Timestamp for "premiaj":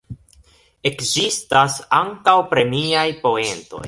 2.55-3.09